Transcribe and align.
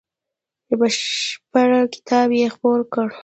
بشپړ 0.79 1.69
کتاب 1.93 2.29
یې 2.39 2.47
خپور 2.55 2.79
کړ. 2.93 3.09